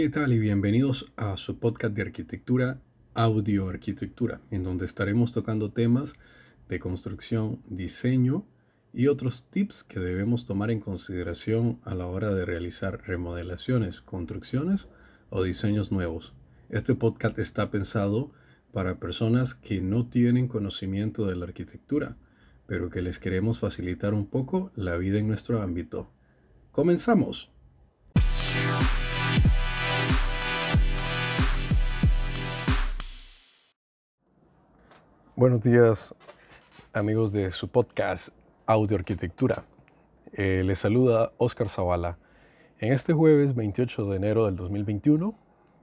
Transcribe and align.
¿Qué 0.00 0.08
tal 0.10 0.32
y 0.32 0.38
bienvenidos 0.38 1.10
a 1.16 1.36
su 1.36 1.58
podcast 1.58 1.92
de 1.92 2.02
arquitectura, 2.02 2.80
Audio 3.14 3.68
Arquitectura, 3.68 4.40
en 4.52 4.62
donde 4.62 4.86
estaremos 4.86 5.32
tocando 5.32 5.72
temas 5.72 6.12
de 6.68 6.78
construcción, 6.78 7.60
diseño 7.66 8.46
y 8.92 9.08
otros 9.08 9.50
tips 9.50 9.82
que 9.82 9.98
debemos 9.98 10.46
tomar 10.46 10.70
en 10.70 10.78
consideración 10.78 11.80
a 11.82 11.96
la 11.96 12.06
hora 12.06 12.32
de 12.32 12.44
realizar 12.44 13.02
remodelaciones, 13.08 14.00
construcciones 14.00 14.86
o 15.30 15.42
diseños 15.42 15.90
nuevos. 15.90 16.32
Este 16.68 16.94
podcast 16.94 17.36
está 17.40 17.72
pensado 17.72 18.30
para 18.72 19.00
personas 19.00 19.56
que 19.56 19.80
no 19.80 20.06
tienen 20.06 20.46
conocimiento 20.46 21.26
de 21.26 21.34
la 21.34 21.46
arquitectura, 21.46 22.16
pero 22.68 22.88
que 22.88 23.02
les 23.02 23.18
queremos 23.18 23.58
facilitar 23.58 24.14
un 24.14 24.28
poco 24.28 24.70
la 24.76 24.96
vida 24.96 25.18
en 25.18 25.26
nuestro 25.26 25.60
ámbito. 25.60 26.12
Comenzamos. 26.70 27.50
Buenos 35.38 35.60
días 35.60 36.16
amigos 36.92 37.30
de 37.30 37.52
su 37.52 37.68
podcast 37.68 38.30
Audio 38.66 38.96
Arquitectura. 38.96 39.62
Eh, 40.32 40.64
les 40.64 40.80
saluda 40.80 41.30
Oscar 41.38 41.68
Zavala. 41.68 42.18
En 42.80 42.92
este 42.92 43.12
jueves 43.12 43.54
28 43.54 44.06
de 44.06 44.16
enero 44.16 44.46
del 44.46 44.56
2021, 44.56 45.38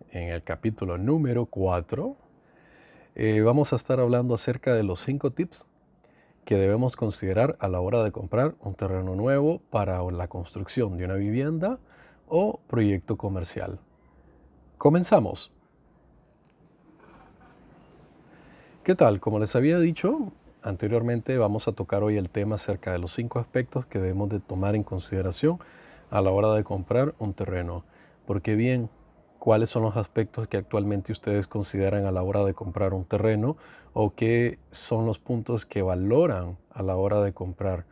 en 0.10 0.28
el 0.28 0.44
capítulo 0.44 0.98
número 0.98 1.46
4, 1.46 2.18
eh, 3.16 3.40
vamos 3.44 3.72
a 3.72 3.78
estar 3.78 4.02
hablando 4.02 4.36
acerca 4.36 4.74
de 4.74 4.84
los 4.84 5.00
5 5.00 5.32
tips 5.32 5.66
que 6.44 6.58
debemos 6.58 6.98
considerar 6.98 7.56
a 7.62 7.70
la 7.70 7.80
hora 7.80 8.04
de 8.04 8.12
comprar 8.12 8.56
un 8.60 8.76
terreno 8.76 9.16
nuevo 9.16 9.62
para 9.70 10.04
la 10.12 10.28
construcción 10.28 10.98
de 10.98 11.06
una 11.06 11.16
vivienda 11.16 11.80
o 12.28 12.60
proyecto 12.68 13.16
comercial. 13.16 13.80
Comenzamos. 14.78 15.55
¿Qué 18.86 18.94
tal? 18.94 19.20
Como 19.20 19.40
les 19.40 19.56
había 19.56 19.80
dicho 19.80 20.32
anteriormente, 20.62 21.40
vamos 21.40 21.68
a 21.68 21.72
tocar 21.72 22.04
hoy 22.04 22.18
el 22.18 22.30
tema 22.30 22.54
acerca 22.54 22.92
de 22.92 23.00
los 23.00 23.14
cinco 23.14 23.40
aspectos 23.40 23.88
que 23.88 23.98
debemos 23.98 24.30
de 24.30 24.40
tomar 24.40 24.76
en 24.76 24.84
consideración 24.84 25.58
a 26.12 26.22
la 26.22 26.30
hora 26.30 26.54
de 26.54 26.64
comprar 26.64 27.16
un 27.18 27.34
terreno. 27.34 27.84
Porque 28.28 28.54
bien, 28.54 28.92
¿cuáles 29.40 29.72
son 29.72 29.82
los 29.82 29.98
aspectos 29.98 30.48
que 30.48 30.58
actualmente 30.58 31.12
ustedes 31.12 31.48
consideran 31.48 32.06
a 32.06 32.12
la 32.12 32.22
hora 32.22 32.46
de 32.46 32.54
comprar 32.54 32.94
un 32.94 33.06
terreno 33.06 33.58
o 33.94 34.14
qué 34.14 34.60
son 34.70 35.08
los 35.08 35.18
puntos 35.18 35.66
que 35.66 35.82
valoran 35.82 36.56
a 36.72 36.84
la 36.84 36.96
hora 36.96 37.22
de 37.22 37.34
comprar? 37.34 37.86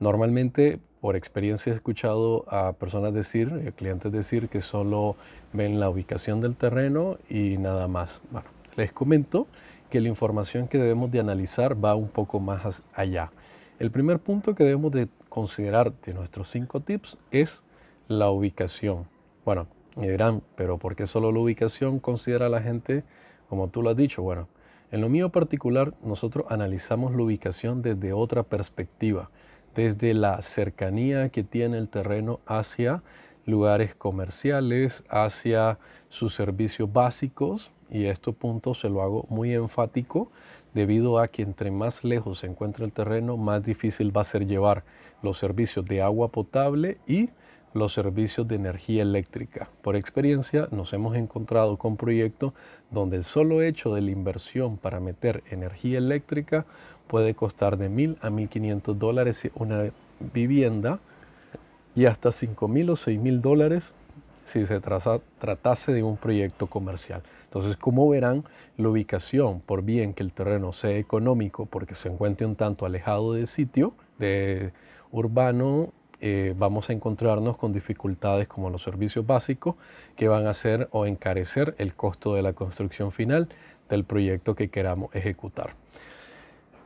Normalmente, 0.00 0.80
por 1.00 1.14
experiencia 1.14 1.72
he 1.72 1.76
escuchado 1.76 2.52
a 2.52 2.72
personas 2.72 3.14
decir, 3.14 3.52
a 3.52 3.68
eh, 3.68 3.70
clientes 3.70 4.10
decir 4.10 4.48
que 4.48 4.60
solo 4.60 5.14
ven 5.52 5.78
la 5.78 5.88
ubicación 5.88 6.40
del 6.40 6.56
terreno 6.56 7.18
y 7.30 7.58
nada 7.58 7.86
más. 7.86 8.20
Bueno, 8.32 8.48
les 8.74 8.90
comento 8.90 9.46
que 9.92 10.00
la 10.00 10.08
información 10.08 10.68
que 10.68 10.78
debemos 10.78 11.10
de 11.10 11.20
analizar 11.20 11.76
va 11.84 11.94
un 11.94 12.08
poco 12.08 12.40
más 12.40 12.82
allá. 12.94 13.30
El 13.78 13.90
primer 13.90 14.20
punto 14.20 14.54
que 14.54 14.64
debemos 14.64 14.90
de 14.90 15.10
considerar 15.28 15.92
de 16.00 16.14
nuestros 16.14 16.48
cinco 16.48 16.80
tips 16.80 17.18
es 17.30 17.62
la 18.08 18.30
ubicación. 18.30 19.06
Bueno, 19.44 19.66
me 19.94 20.08
dirán, 20.08 20.42
pero 20.56 20.78
¿por 20.78 20.96
qué 20.96 21.06
solo 21.06 21.30
la 21.30 21.40
ubicación 21.40 21.98
considera 21.98 22.48
la 22.48 22.62
gente 22.62 23.04
como 23.50 23.68
tú 23.68 23.82
lo 23.82 23.90
has 23.90 23.96
dicho? 23.98 24.22
Bueno, 24.22 24.48
en 24.92 25.02
lo 25.02 25.10
mío 25.10 25.28
particular 25.28 25.92
nosotros 26.02 26.46
analizamos 26.48 27.14
la 27.14 27.24
ubicación 27.24 27.82
desde 27.82 28.14
otra 28.14 28.44
perspectiva, 28.44 29.28
desde 29.74 30.14
la 30.14 30.40
cercanía 30.40 31.28
que 31.28 31.44
tiene 31.44 31.76
el 31.76 31.90
terreno 31.90 32.40
hacia 32.46 33.02
lugares 33.44 33.94
comerciales, 33.94 35.04
hacia 35.10 35.78
sus 36.08 36.34
servicios 36.34 36.90
básicos, 36.90 37.72
y 37.92 38.06
este 38.06 38.32
punto 38.32 38.74
se 38.74 38.88
lo 38.88 39.02
hago 39.02 39.26
muy 39.28 39.54
enfático 39.54 40.30
debido 40.72 41.18
a 41.18 41.28
que 41.28 41.42
entre 41.42 41.70
más 41.70 42.02
lejos 42.02 42.38
se 42.38 42.46
encuentra 42.46 42.86
el 42.86 42.92
terreno, 42.92 43.36
más 43.36 43.62
difícil 43.62 44.16
va 44.16 44.22
a 44.22 44.24
ser 44.24 44.46
llevar 44.46 44.82
los 45.22 45.38
servicios 45.38 45.84
de 45.84 46.00
agua 46.00 46.28
potable 46.28 46.96
y 47.06 47.28
los 47.74 47.92
servicios 47.92 48.48
de 48.48 48.56
energía 48.56 49.02
eléctrica. 49.02 49.68
Por 49.82 49.96
experiencia 49.96 50.68
nos 50.70 50.92
hemos 50.94 51.16
encontrado 51.16 51.76
con 51.76 51.96
proyectos 51.96 52.54
donde 52.90 53.18
el 53.18 53.24
solo 53.24 53.60
hecho 53.60 53.94
de 53.94 54.00
la 54.00 54.10
inversión 54.10 54.78
para 54.78 54.98
meter 54.98 55.42
energía 55.50 55.98
eléctrica 55.98 56.64
puede 57.06 57.34
costar 57.34 57.76
de 57.76 57.90
mil 57.90 58.16
a 58.22 58.30
1.500 58.30 58.94
dólares 58.94 59.50
una 59.54 59.90
vivienda 60.32 60.98
y 61.94 62.06
hasta 62.06 62.30
5.000 62.30 62.90
o 62.90 62.94
6.000 62.94 63.40
dólares 63.40 63.84
si 64.46 64.64
se 64.66 64.80
tratase 64.80 65.92
de 65.92 66.02
un 66.02 66.16
proyecto 66.16 66.66
comercial. 66.66 67.22
Entonces, 67.52 67.76
como 67.76 68.08
verán, 68.08 68.44
la 68.78 68.88
ubicación, 68.88 69.60
por 69.60 69.82
bien 69.82 70.14
que 70.14 70.22
el 70.22 70.32
terreno 70.32 70.72
sea 70.72 70.96
económico, 70.96 71.66
porque 71.66 71.94
se 71.94 72.08
encuentre 72.08 72.46
un 72.46 72.56
tanto 72.56 72.86
alejado 72.86 73.34
del 73.34 73.46
sitio 73.46 73.92
de 74.18 74.72
urbano, 75.10 75.92
eh, 76.22 76.54
vamos 76.56 76.88
a 76.88 76.94
encontrarnos 76.94 77.58
con 77.58 77.74
dificultades 77.74 78.48
como 78.48 78.70
los 78.70 78.82
servicios 78.82 79.26
básicos 79.26 79.74
que 80.16 80.28
van 80.28 80.46
a 80.46 80.50
hacer 80.50 80.88
o 80.92 81.04
encarecer 81.04 81.74
el 81.76 81.94
costo 81.94 82.34
de 82.34 82.40
la 82.40 82.54
construcción 82.54 83.12
final 83.12 83.50
del 83.90 84.04
proyecto 84.04 84.54
que 84.54 84.70
queramos 84.70 85.14
ejecutar. 85.14 85.74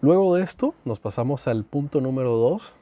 Luego 0.00 0.34
de 0.34 0.42
esto, 0.42 0.74
nos 0.84 0.98
pasamos 0.98 1.46
al 1.46 1.62
punto 1.62 2.00
número 2.00 2.32
2, 2.32 2.74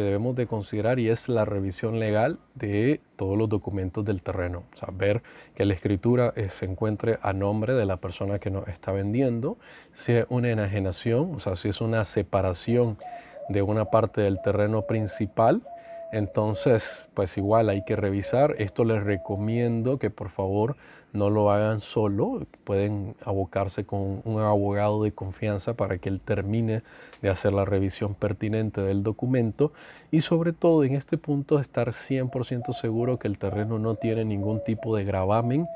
que 0.00 0.04
debemos 0.04 0.34
de 0.34 0.46
considerar 0.46 0.98
y 0.98 1.10
es 1.10 1.28
la 1.28 1.44
revisión 1.44 2.00
legal 2.00 2.38
de 2.54 3.02
todos 3.16 3.36
los 3.36 3.50
documentos 3.50 4.02
del 4.02 4.22
terreno. 4.22 4.62
O 4.72 4.78
sea, 4.78 4.88
ver 4.90 5.22
que 5.54 5.66
la 5.66 5.74
escritura 5.74 6.32
eh, 6.36 6.48
se 6.48 6.64
encuentre 6.64 7.18
a 7.20 7.34
nombre 7.34 7.74
de 7.74 7.84
la 7.84 7.98
persona 7.98 8.38
que 8.38 8.50
nos 8.50 8.66
está 8.68 8.92
vendiendo, 8.92 9.58
si 9.92 10.12
es 10.12 10.26
una 10.30 10.48
enajenación, 10.48 11.34
o 11.34 11.38
sea, 11.38 11.54
si 11.54 11.68
es 11.68 11.82
una 11.82 12.06
separación 12.06 12.96
de 13.50 13.60
una 13.60 13.86
parte 13.86 14.22
del 14.22 14.40
terreno 14.40 14.86
principal, 14.86 15.60
entonces, 16.12 17.06
pues 17.14 17.36
igual 17.36 17.68
hay 17.68 17.84
que 17.84 17.96
revisar. 17.96 18.56
Esto 18.58 18.84
les 18.84 19.02
recomiendo 19.02 19.98
que 19.98 20.10
por 20.10 20.30
favor 20.30 20.76
no 21.12 21.30
lo 21.30 21.50
hagan 21.50 21.80
solo. 21.80 22.46
Pueden 22.64 23.14
abocarse 23.24 23.84
con 23.84 24.22
un 24.24 24.40
abogado 24.40 25.02
de 25.02 25.12
confianza 25.12 25.74
para 25.74 25.98
que 25.98 26.08
él 26.08 26.20
termine 26.20 26.82
de 27.22 27.30
hacer 27.30 27.52
la 27.52 27.64
revisión 27.64 28.14
pertinente 28.14 28.80
del 28.80 29.02
documento. 29.02 29.72
Y 30.10 30.22
sobre 30.22 30.52
todo 30.52 30.84
en 30.84 30.94
este 30.94 31.16
punto 31.16 31.60
estar 31.60 31.88
100% 31.88 32.72
seguro 32.72 33.18
que 33.18 33.28
el 33.28 33.38
terreno 33.38 33.78
no 33.78 33.94
tiene 33.94 34.24
ningún 34.24 34.62
tipo 34.64 34.96
de 34.96 35.04
gravamen 35.04 35.66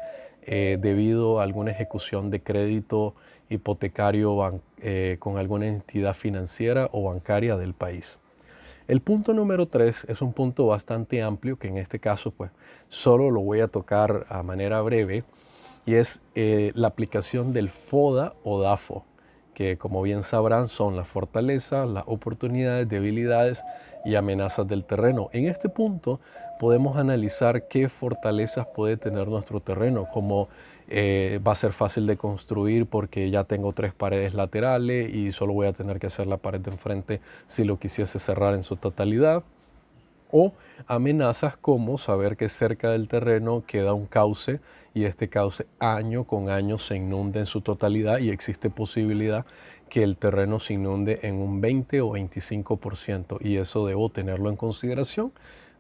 eh, 0.43 0.78
debido 0.81 1.41
a 1.41 1.45
alguna 1.45 1.71
ejecución 1.71 2.31
de 2.31 2.43
crédito 2.43 3.15
hipotecario 3.49 4.61
eh, 4.78 5.16
con 5.21 5.39
alguna 5.39 5.66
entidad 5.66 6.15
financiera 6.15 6.89
o 6.93 7.05
bancaria 7.05 7.56
del 7.56 7.72
país. 7.75 8.19
El 8.87 9.00
punto 9.00 9.33
número 9.33 9.67
tres 9.67 10.05
es 10.09 10.21
un 10.21 10.34
punto 10.34 10.67
bastante 10.67 11.22
amplio 11.22 11.59
que 11.59 11.69
en 11.69 11.78
este 11.78 11.99
caso 12.00 12.33
pues 12.33 12.50
solo 12.91 13.31
lo 13.31 13.41
voy 13.41 13.61
a 13.61 13.69
tocar 13.69 14.27
a 14.28 14.43
manera 14.43 14.83
breve 14.83 15.25
y 15.87 15.95
es 15.95 16.21
eh, 16.34 16.71
la 16.75 16.89
aplicación 16.89 17.55
del 17.55 17.71
FODA 17.71 18.34
o 18.45 18.61
DAFO, 18.61 19.06
que 19.55 19.78
como 19.78 20.03
bien 20.03 20.22
sabrán 20.22 20.69
son 20.69 20.97
las 20.97 21.09
fortalezas, 21.09 21.89
las 21.89 22.05
oportunidades, 22.06 22.87
debilidades 22.87 23.59
y 24.05 24.17
amenazas 24.17 24.69
del 24.69 24.84
terreno. 24.84 25.31
En 25.33 25.47
este 25.47 25.71
punto 25.71 26.21
podemos 26.64 26.97
analizar 26.97 27.69
qué 27.69 27.91
fortalezas 27.91 28.66
puede 28.66 28.97
tener 28.97 29.28
nuestro 29.28 29.60
terreno, 29.60 30.08
como 30.10 30.48
eh, 30.88 31.38
va 31.47 31.52
a 31.52 31.56
ser 31.56 31.75
fácil 31.75 32.06
de 32.06 32.16
construir 32.16 32.86
porque 32.86 33.28
ya 33.28 33.44
tengo 33.44 33.75
tres 33.75 33.92
paredes 33.92 34.32
laterales 34.32 35.14
y 35.14 35.30
solo 35.30 35.53
voy 35.53 35.66
a 35.66 35.74
tener 35.74 36.00
que 36.00 36.06
hacer 36.06 36.26
la 36.26 36.38
pared 36.38 36.60
de 36.60 36.70
enfrente 36.70 37.20
si 37.47 37.64
lo 37.64 37.78
quisiese 37.78 38.19
cerrar 38.19 38.54
en 38.54 38.64
su 38.64 38.76
totalidad. 38.76 39.42
O 40.30 40.54
amenazas 40.86 41.59
como 41.59 41.98
saber 41.98 42.39
que 42.39 42.48
cerca 42.48 42.92
del 42.92 43.09
terreno 43.09 43.65
queda 43.66 43.92
un 43.92 44.06
cauce 44.06 44.60
y 44.94 45.04
este 45.04 45.28
cauce 45.28 45.66
año 45.80 46.24
con 46.24 46.48
año 46.48 46.78
se 46.78 46.97
inunde 46.97 47.41
en 47.41 47.47
su 47.47 47.60
totalidad 47.60 48.21
y 48.21 48.30
existe 48.30 48.71
posibilidad 48.71 49.44
que 49.91 50.03
el 50.03 50.16
terreno 50.16 50.60
se 50.60 50.72
inunde 50.72 51.21
en 51.24 51.34
un 51.34 51.60
20 51.60 52.00
o 52.00 52.12
25% 52.12 53.36
y 53.42 53.59
eso 53.59 53.86
debo 53.86 54.09
tenerlo 54.09 54.48
en 54.48 54.56
consideración 54.56 55.30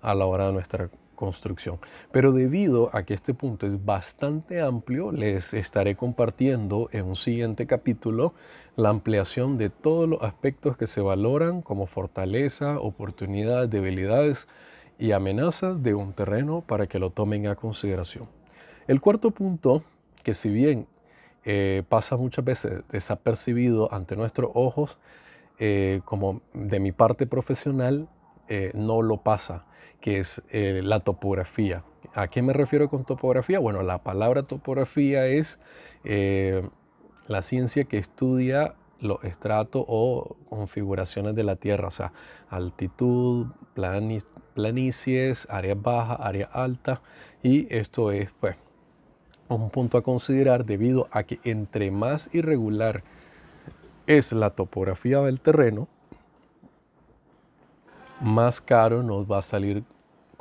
a 0.04 0.14
la 0.14 0.26
hora 0.26 0.46
de 0.46 0.52
nuestra 0.52 0.90
construcción. 1.14 1.78
Pero 2.12 2.32
debido 2.32 2.90
a 2.92 3.04
que 3.04 3.14
este 3.14 3.34
punto 3.34 3.66
es 3.66 3.84
bastante 3.84 4.60
amplio, 4.60 5.12
les 5.12 5.54
estaré 5.54 5.96
compartiendo 5.96 6.88
en 6.92 7.06
un 7.06 7.16
siguiente 7.16 7.66
capítulo 7.66 8.34
la 8.76 8.90
ampliación 8.90 9.56
de 9.56 9.70
todos 9.70 10.08
los 10.08 10.22
aspectos 10.22 10.76
que 10.76 10.86
se 10.86 11.00
valoran 11.00 11.62
como 11.62 11.86
fortaleza, 11.86 12.78
oportunidades, 12.78 13.70
debilidades 13.70 14.48
y 14.98 15.12
amenazas 15.12 15.82
de 15.82 15.94
un 15.94 16.12
terreno 16.12 16.62
para 16.62 16.86
que 16.86 16.98
lo 16.98 17.10
tomen 17.10 17.46
a 17.46 17.56
consideración. 17.56 18.28
El 18.86 19.00
cuarto 19.00 19.30
punto, 19.30 19.82
que 20.22 20.34
si 20.34 20.50
bien 20.50 20.86
eh, 21.44 21.82
pasa 21.88 22.16
muchas 22.16 22.44
veces 22.44 22.82
desapercibido 22.90 23.92
ante 23.92 24.16
nuestros 24.16 24.50
ojos, 24.54 24.98
eh, 25.58 26.00
como 26.04 26.42
de 26.52 26.80
mi 26.80 26.90
parte 26.90 27.26
profesional, 27.26 28.08
eh, 28.48 28.72
no 28.74 29.02
lo 29.02 29.18
pasa 29.18 29.64
que 30.00 30.18
es 30.18 30.42
eh, 30.50 30.82
la 30.84 31.00
topografía. 31.00 31.82
¿A 32.14 32.28
qué 32.28 32.42
me 32.42 32.52
refiero 32.52 32.90
con 32.90 33.04
topografía? 33.04 33.58
Bueno, 33.58 33.82
la 33.82 34.02
palabra 34.02 34.42
topografía 34.42 35.26
es 35.26 35.58
eh, 36.04 36.62
la 37.26 37.40
ciencia 37.40 37.84
que 37.84 37.96
estudia 37.96 38.74
los 39.00 39.24
estratos 39.24 39.84
o 39.86 40.36
configuraciones 40.48 41.34
de 41.34 41.42
la 41.42 41.56
Tierra, 41.56 41.88
o 41.88 41.90
sea, 41.90 42.12
altitud, 42.50 43.46
planicies, 44.54 45.46
áreas 45.50 45.80
bajas, 45.80 46.18
áreas 46.20 46.50
altas, 46.52 47.00
y 47.42 47.66
esto 47.74 48.12
es 48.12 48.30
pues 48.40 48.56
un 49.48 49.70
punto 49.70 49.98
a 49.98 50.02
considerar 50.02 50.64
debido 50.64 51.08
a 51.12 51.22
que 51.22 51.40
entre 51.44 51.90
más 51.90 52.28
irregular 52.34 53.04
es 54.06 54.32
la 54.32 54.50
topografía 54.50 55.20
del 55.20 55.40
terreno, 55.40 55.88
más 58.20 58.60
caro 58.60 59.02
nos 59.02 59.30
va 59.30 59.38
a 59.38 59.42
salir 59.42 59.84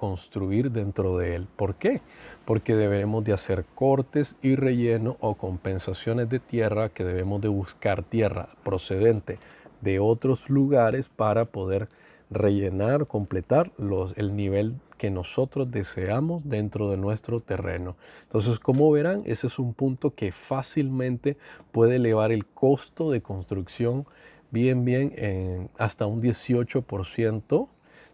construir 0.03 0.69
dentro 0.69 1.17
de 1.17 1.35
él. 1.35 1.47
¿Por 1.55 1.75
qué? 1.75 2.01
Porque 2.43 2.75
debemos 2.75 3.23
de 3.23 3.31
hacer 3.31 3.63
cortes 3.73 4.35
y 4.41 4.55
relleno 4.55 5.15
o 5.21 5.35
compensaciones 5.35 6.27
de 6.27 6.39
tierra 6.39 6.89
que 6.89 7.05
debemos 7.05 7.39
de 7.39 7.47
buscar 7.47 8.03
tierra 8.03 8.49
procedente 8.65 9.39
de 9.79 9.99
otros 9.99 10.49
lugares 10.49 11.07
para 11.07 11.45
poder 11.45 11.87
rellenar, 12.29 13.07
completar 13.07 13.71
el 14.17 14.35
nivel 14.35 14.75
que 14.97 15.09
nosotros 15.09 15.71
deseamos 15.71 16.49
dentro 16.49 16.89
de 16.89 16.97
nuestro 16.97 17.39
terreno. 17.39 17.95
Entonces, 18.23 18.59
como 18.59 18.91
verán, 18.91 19.21
ese 19.25 19.47
es 19.47 19.57
un 19.57 19.73
punto 19.73 20.15
que 20.15 20.33
fácilmente 20.33 21.37
puede 21.71 21.95
elevar 21.95 22.33
el 22.33 22.45
costo 22.45 23.09
de 23.09 23.21
construcción 23.21 24.05
bien, 24.53 24.85
bien 24.85 25.11
en 25.17 25.69
hasta 25.77 26.05
un 26.05 26.21
18% 26.21 27.67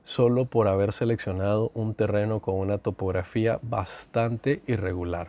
solo 0.03 0.45
por 0.45 0.67
haber 0.67 0.93
seleccionado 0.93 1.69
un 1.75 1.93
terreno 1.93 2.39
con 2.39 2.55
una 2.55 2.77
topografía 2.77 3.59
bastante 3.61 4.61
irregular. 4.65 5.27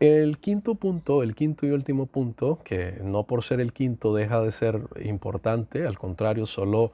El 0.00 0.38
quinto 0.38 0.74
punto, 0.74 1.22
el 1.22 1.34
quinto 1.34 1.66
y 1.66 1.70
último 1.70 2.06
punto, 2.06 2.58
que 2.64 2.98
no 3.02 3.24
por 3.24 3.44
ser 3.44 3.60
el 3.60 3.72
quinto 3.72 4.14
deja 4.14 4.40
de 4.40 4.50
ser 4.50 4.80
importante, 5.04 5.86
al 5.86 5.98
contrario, 5.98 6.46
solo 6.46 6.92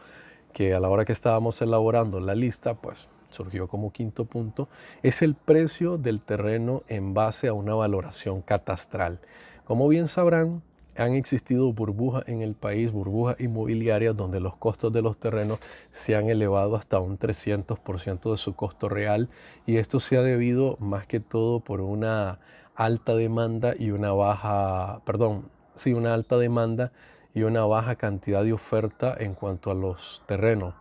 que 0.52 0.74
a 0.74 0.80
la 0.80 0.88
hora 0.88 1.04
que 1.04 1.12
estábamos 1.12 1.62
elaborando 1.62 2.20
la 2.20 2.34
lista, 2.34 2.74
pues 2.74 3.08
surgió 3.30 3.66
como 3.66 3.92
quinto 3.92 4.24
punto, 4.24 4.68
es 5.02 5.22
el 5.22 5.34
precio 5.34 5.98
del 5.98 6.20
terreno 6.20 6.82
en 6.88 7.14
base 7.14 7.48
a 7.48 7.54
una 7.54 7.74
valoración 7.74 8.42
catastral. 8.42 9.20
Como 9.64 9.88
bien 9.88 10.06
sabrán, 10.06 10.62
han 10.96 11.14
existido 11.14 11.72
burbujas 11.72 12.24
en 12.28 12.42
el 12.42 12.54
país, 12.54 12.92
burbujas 12.92 13.40
inmobiliarias 13.40 14.16
donde 14.16 14.40
los 14.40 14.56
costos 14.56 14.92
de 14.92 15.02
los 15.02 15.18
terrenos 15.18 15.58
se 15.90 16.16
han 16.16 16.28
elevado 16.28 16.76
hasta 16.76 16.98
un 17.00 17.18
300% 17.18 18.30
de 18.30 18.36
su 18.36 18.54
costo 18.54 18.88
real 18.88 19.28
y 19.66 19.76
esto 19.76 20.00
se 20.00 20.16
ha 20.16 20.22
debido 20.22 20.76
más 20.80 21.06
que 21.06 21.20
todo 21.20 21.60
por 21.60 21.80
una 21.80 22.38
alta 22.74 23.14
demanda 23.14 23.74
y 23.78 23.90
una 23.90 24.12
baja, 24.12 25.00
perdón, 25.04 25.48
sí, 25.74 25.92
una 25.92 26.14
alta 26.14 26.38
demanda 26.38 26.92
y 27.34 27.42
una 27.42 27.64
baja 27.64 27.96
cantidad 27.96 28.44
de 28.44 28.52
oferta 28.52 29.16
en 29.18 29.34
cuanto 29.34 29.70
a 29.70 29.74
los 29.74 30.22
terrenos. 30.26 30.74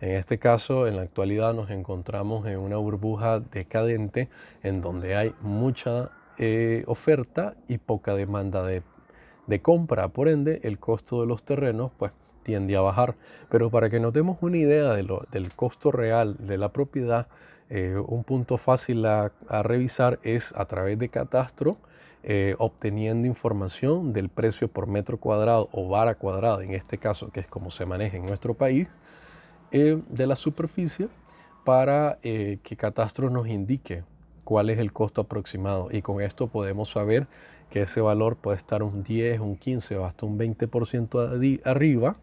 En 0.00 0.12
este 0.12 0.38
caso, 0.38 0.86
en 0.86 0.96
la 0.96 1.02
actualidad 1.02 1.54
nos 1.54 1.70
encontramos 1.70 2.46
en 2.46 2.58
una 2.58 2.76
burbuja 2.76 3.40
decadente 3.40 4.28
en 4.62 4.80
donde 4.80 5.16
hay 5.16 5.34
mucha 5.40 6.10
eh, 6.38 6.84
oferta 6.86 7.56
y 7.66 7.78
poca 7.78 8.14
demanda 8.14 8.62
de 8.62 8.82
de 9.48 9.60
compra. 9.60 10.08
Por 10.08 10.28
ende, 10.28 10.60
el 10.62 10.78
costo 10.78 11.20
de 11.22 11.26
los 11.26 11.42
terrenos 11.42 11.90
pues 11.98 12.12
tiende 12.44 12.76
a 12.76 12.80
bajar. 12.80 13.16
Pero 13.50 13.70
para 13.70 13.90
que 13.90 13.98
nos 13.98 14.12
demos 14.12 14.38
una 14.40 14.56
idea 14.56 14.94
del 14.94 15.52
costo 15.56 15.90
real 15.90 16.36
de 16.38 16.56
la 16.56 16.68
propiedad, 16.68 17.26
eh, 17.70 17.96
un 18.06 18.24
punto 18.24 18.56
fácil 18.56 19.04
a, 19.04 19.30
revisar 19.62 20.18
es 20.22 20.54
a 20.56 20.64
través 20.64 20.98
de 20.98 21.10
catastro, 21.10 21.76
eh, 22.22 22.54
obteniendo 22.58 23.26
información 23.26 24.12
del 24.12 24.28
precio 24.30 24.68
por 24.68 24.86
metro 24.86 25.18
cuadrado 25.18 25.68
o 25.72 25.88
vara 25.88 26.14
cuadrada, 26.14 26.64
en 26.64 26.72
este 26.72 26.98
caso, 26.98 27.30
que 27.30 27.40
es 27.40 27.46
como 27.46 27.70
se 27.70 27.84
maneja 27.84 28.16
en 28.16 28.24
nuestro 28.24 28.54
país, 28.54 28.88
eh, 29.70 30.00
de 30.08 30.26
la 30.26 30.36
superficie, 30.36 31.08
para 31.64 32.18
que 32.22 32.76
catastro 32.78 33.28
nos 33.28 33.46
indique 33.46 34.02
cuál 34.48 34.70
es 34.70 34.78
el 34.78 34.94
costo 34.94 35.20
aproximado. 35.20 35.88
Y 35.90 36.00
con 36.00 36.22
esto 36.22 36.46
podemos 36.46 36.88
saber 36.88 37.26
que 37.68 37.82
ese 37.82 38.00
valor 38.00 38.36
puede 38.36 38.56
estar 38.56 38.82
un 38.82 39.02
10, 39.02 39.40
un 39.40 39.56
15 39.56 39.98
o 39.98 40.06
hasta 40.06 40.24
un 40.24 40.38
20% 40.38 41.60
arriba 41.64 42.16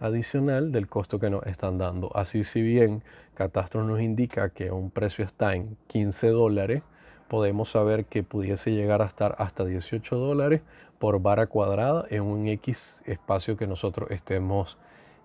adicional 0.00 0.72
del 0.72 0.88
costo 0.88 1.20
que 1.20 1.30
nos 1.30 1.46
están 1.46 1.78
dando. 1.78 2.10
Así 2.16 2.42
si 2.42 2.60
bien 2.60 3.04
Catastro 3.34 3.84
nos 3.84 4.00
indica 4.00 4.50
que 4.50 4.72
un 4.72 4.90
precio 4.90 5.24
está 5.24 5.54
en 5.54 5.76
15 5.86 6.30
dólares, 6.30 6.82
podemos 7.28 7.70
saber 7.70 8.06
que 8.06 8.24
pudiese 8.24 8.72
llegar 8.72 9.00
a 9.00 9.06
estar 9.06 9.36
hasta 9.38 9.64
18 9.64 10.16
dólares 10.16 10.62
por 10.98 11.22
vara 11.22 11.46
cuadrada 11.46 12.04
en 12.10 12.22
un 12.22 12.48
X 12.48 13.00
espacio 13.06 13.56
que 13.56 13.68
nosotros 13.68 14.10
estemos 14.10 14.76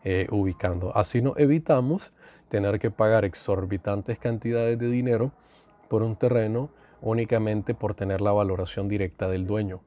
eh, 0.03 0.27
ubicando. 0.29 0.95
Así 0.95 1.23
nos 1.23 1.39
evitamos 1.39 2.13
tener 2.49 2.77
que 2.77 2.91
pagar 2.91 3.25
exorbitantes 3.25 4.19
cantidades 4.19 4.77
de 4.77 4.89
dinero 4.89 5.31
por 5.87 6.03
un 6.03 6.15
terreno 6.15 6.69
únicamente 7.01 7.73
por 7.73 7.93
tener 7.93 8.21
la 8.21 8.31
valoración 8.31 8.87
directa 8.87 9.27
del 9.27 9.45
dueño. 9.45 9.81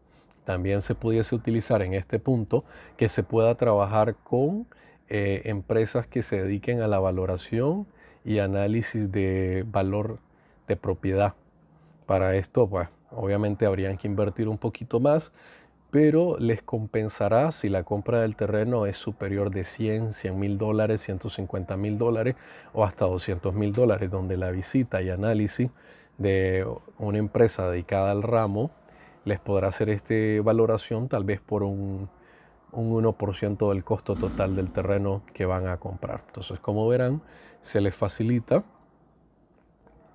También 0.45 0.83
se 0.83 0.95
pudiese 0.95 1.35
utilizar 1.35 1.83
en 1.83 1.95
este 1.95 2.19
punto 2.19 2.65
que 2.97 3.09
se 3.09 3.23
pueda 3.23 3.55
trabajar 3.57 4.15
con 4.15 4.67
eh, 5.09 5.43
empresas 5.45 6.07
que 6.07 6.23
se 6.23 6.43
dediquen 6.43 6.81
a 6.81 6.87
la 6.87 6.99
valoración 6.99 7.87
y 8.25 8.39
análisis 8.39 9.11
de 9.11 9.65
valor 9.67 10.19
de 10.67 10.77
propiedad. 10.77 11.35
Para 12.07 12.37
esto, 12.37 12.69
pues, 12.69 12.89
obviamente 13.11 13.67
habrían 13.67 13.97
que 13.97 14.07
invertir 14.07 14.49
un 14.49 14.59
poquito 14.59 15.01
más, 15.01 15.33
pero 15.91 16.37
les 16.39 16.63
compensará 16.63 17.51
si 17.51 17.69
la 17.69 17.83
compra 17.83 18.21
del 18.21 18.37
terreno 18.37 18.87
es 18.87 18.97
superior 18.99 19.51
de 19.51 19.65
100, 19.65 20.13
100 20.13 20.39
mil 20.39 20.59
dólares, 20.59 21.01
150 21.03 21.77
mil 21.77 21.97
dólares 21.97 22.37
o 22.75 22.85
hasta 22.85 23.07
200 23.07 23.55
mil 23.55 23.73
dólares, 23.73 24.11
donde 24.11 24.37
la 24.37 24.51
visita 24.51 25.01
y 25.01 25.11
análisis 25.11 25.71
de 26.19 26.67
una 26.99 27.19
empresa 27.19 27.71
dedicada 27.71 28.11
al 28.11 28.23
ramo 28.23 28.71
les 29.25 29.41
podrá 29.41 29.69
hacer 29.69 29.89
esta 29.89 30.15
valoración 30.43 31.09
tal 31.09 31.25
vez 31.25 31.41
por 31.41 31.63
un, 31.63 32.09
un 32.73 33.05
1% 33.05 33.69
del 33.71 33.85
costo 33.85 34.15
total 34.15 34.57
del 34.57 34.71
terreno 34.71 35.23
que 35.33 35.47
van 35.47 35.69
a 35.69 35.79
comprar. 35.79 36.23
Entonces, 36.27 36.61
como 36.61 36.87
verán, 36.89 37.23
se 37.63 37.81
les 37.81 37.95
facilita 37.95 38.65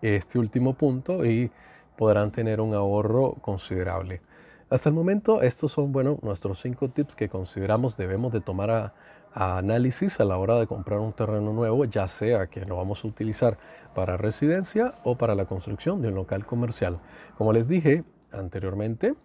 este 0.02 0.38
último 0.38 0.74
punto 0.74 1.26
y 1.26 1.52
podrán 1.96 2.32
tener 2.32 2.60
un 2.62 2.74
ahorro 2.74 3.36
considerable. 3.42 4.22
Hasta 4.70 4.90
el 4.90 4.96
momento, 4.96 5.42
estos 5.42 5.72
son 5.72 5.92
bueno, 5.92 6.18
nuestros 6.22 6.60
cinco 6.60 6.90
tips 6.90 7.16
que 7.16 7.30
consideramos 7.30 7.98
debemos 7.98 8.34
de 8.34 8.42
tomar 8.42 8.72
a, 8.72 8.94
análisis 9.34 10.20
a 10.20 10.26
la 10.26 10.38
hora 10.38 10.60
de 10.60 10.68
comprar 10.68 11.00
un 11.00 11.12
terreno 11.12 11.54
nuevo, 11.54 11.86
ya 11.86 12.08
sea 12.08 12.48
que 12.48 12.66
lo 12.66 12.78
vamos 12.78 13.04
a 13.04 13.08
utilizar 13.08 13.58
para 13.96 14.16
residencia 14.16 14.94
o 15.04 15.18
para 15.18 15.34
la 15.34 15.46
construcción 15.46 16.02
de 16.02 16.10
un 16.10 16.16
local 16.16 16.46
comercial. 16.46 17.00
Como 17.38 17.52
les 17.52 17.68
dije 17.68 18.04
anteriormente, 18.32 19.16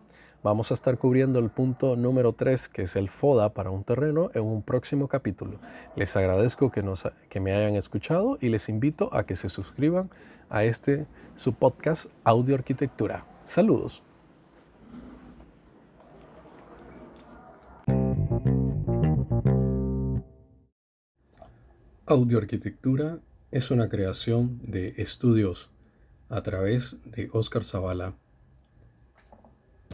vamos 0.42 0.70
a 0.70 0.74
estar 0.74 0.96
cubriendo 0.96 1.38
el 1.38 1.50
punto 1.50 1.94
número 1.94 2.32
3, 2.32 2.68
que 2.68 2.82
es 2.82 2.96
el 2.96 3.10
FODA 3.10 3.52
para 3.52 3.70
un 3.70 3.84
terreno, 3.84 4.30
en 4.34 4.44
un 4.44 4.62
próximo 4.62 5.08
capítulo. 5.08 5.58
Les 5.94 6.16
agradezco 6.16 6.70
que, 6.70 6.82
nos, 6.82 7.04
que 7.28 7.40
me 7.40 7.52
hayan 7.52 7.76
escuchado 7.76 8.38
y 8.40 8.48
les 8.48 8.68
invito 8.68 9.10
a 9.12 9.24
que 9.24 9.36
se 9.36 9.50
suscriban 9.50 10.10
a 10.48 10.64
este 10.64 11.06
su 11.36 11.52
podcast 11.52 12.06
Audio 12.24 12.54
Arquitectura. 12.54 13.26
Saludos. 13.44 14.07
Audioarquitectura 22.10 23.18
es 23.50 23.70
una 23.70 23.90
creación 23.90 24.60
de 24.62 24.94
estudios 24.96 25.68
a 26.30 26.42
través 26.42 26.96
de 27.04 27.28
Oscar 27.34 27.64
Zavala 27.64 28.14